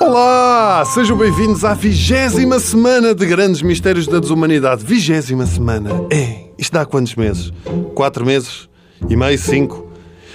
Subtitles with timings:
[0.00, 0.84] Olá!
[0.84, 4.84] Sejam bem-vindos à vigésima semana de Grandes Mistérios da Desumanidade.
[4.84, 5.90] Vigésima semana.
[6.10, 7.52] É, isto dá quantos meses?
[7.94, 8.68] Quatro meses?
[9.08, 9.38] E meio?
[9.38, 9.87] Cinco?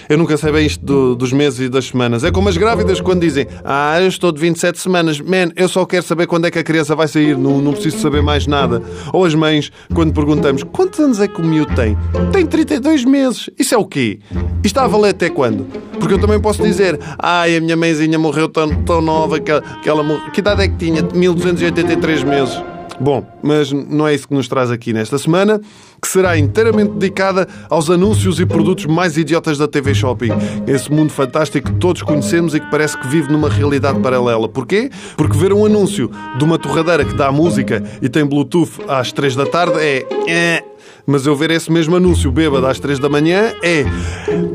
[0.10, 2.24] Eu nunca sei bem isto do- dos meses e das semanas.
[2.24, 5.20] É como as grávidas quando dizem Ah, eu estou de 27 semanas.
[5.20, 7.38] Man, eu só quero saber quando é que a criança vai sair.
[7.38, 8.82] Não, não preciso saber mais nada.
[9.12, 11.98] Ou as mães, quando perguntamos Quantos anos é que o miúdo tem?
[12.32, 13.50] Tem 32 meses.
[13.58, 14.20] Isso é o quê?
[14.64, 15.66] E está a valer até quando?
[16.00, 19.52] Porque eu também posso dizer Ai, a minha mãezinha morreu tão, tão nova que,
[19.82, 20.32] que ela morreu.
[20.32, 21.02] Que idade é que tinha?
[21.14, 22.62] 1283 meses.
[23.00, 25.60] Bom, mas não é isso que nos traz aqui nesta semana,
[26.02, 30.32] que será inteiramente dedicada aos anúncios e produtos mais idiotas da TV Shopping.
[30.68, 34.48] Esse mundo fantástico que todos conhecemos e que parece que vive numa realidade paralela.
[34.48, 34.90] Porquê?
[35.18, 39.36] Porque ver um anúncio de uma torradeira que dá música e tem Bluetooth às 3
[39.36, 40.06] da tarde é.
[40.28, 40.64] é.
[41.06, 43.84] Mas eu ver esse mesmo anúncio bêbado às 3 da manhã é.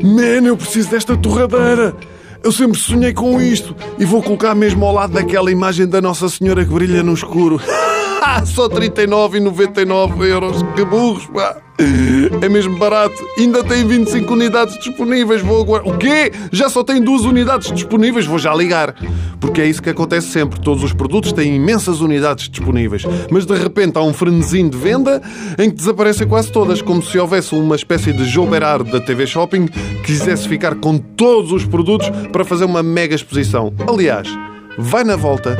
[0.03, 1.95] Man, eu preciso desta torradeira!
[2.41, 6.29] Eu sempre sonhei com isto e vou colocar mesmo ao lado daquela imagem da Nossa
[6.29, 7.59] Senhora que brilha no escuro.
[8.45, 10.63] Só 39,99 euros.
[10.75, 11.57] Que burros, pá!
[12.41, 13.15] É mesmo barato.
[13.37, 15.41] Ainda tem 25 unidades disponíveis.
[15.41, 15.87] Vou agora.
[15.87, 16.31] O quê?
[16.51, 18.25] Já só tem duas unidades disponíveis?
[18.25, 18.93] Vou já ligar.
[19.39, 20.59] Porque é isso que acontece sempre.
[20.59, 23.03] Todos os produtos têm imensas unidades disponíveis.
[23.31, 25.21] Mas de repente há um frenesim de venda
[25.57, 29.25] em que desaparecem quase todas, como se houvesse uma espécie de João Berardo da TV
[29.25, 33.73] Shopping que quisesse ficar com todos os produtos para fazer uma mega exposição.
[33.87, 34.27] Aliás,
[34.77, 35.57] vai na volta.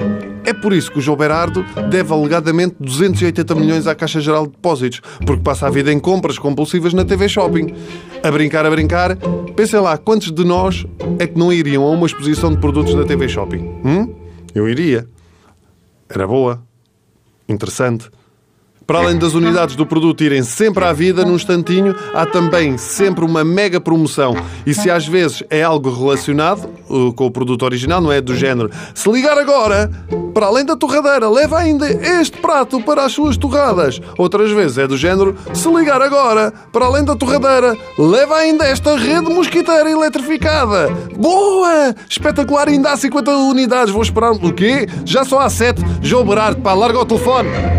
[0.49, 4.53] É por isso que o João Berardo deve alegadamente 280 milhões à Caixa Geral de
[4.53, 7.71] Depósitos, porque passa a vida em compras compulsivas na TV Shopping.
[8.23, 9.15] A brincar, a brincar,
[9.55, 10.87] pensem lá, quantos de nós
[11.19, 13.59] é que não iriam a uma exposição de produtos da TV Shopping?
[13.85, 14.15] Hum?
[14.55, 15.07] Eu iria.
[16.09, 16.63] Era boa.
[17.47, 18.09] Interessante.
[18.89, 23.23] Para além das unidades do produto irem sempre à vida, num instantinho, há também sempre
[23.23, 24.35] uma mega promoção.
[24.65, 28.19] E se às vezes é algo relacionado uh, com o produto original, não é?
[28.19, 29.91] Do género, se ligar agora,
[30.33, 34.01] para além da torradeira, leva ainda este prato para as suas torradas.
[34.17, 38.97] Outras vezes é do género, se ligar agora, para além da torradeira, leva ainda esta
[38.97, 40.89] rede mosquiteira eletrificada.
[41.15, 41.93] Boa!
[42.09, 43.93] Espetacular, ainda há 50 unidades.
[43.93, 44.87] Vou esperar o quê?
[45.05, 45.79] Já só há 7.
[46.01, 47.78] João Berardo, pá, larga o telefone.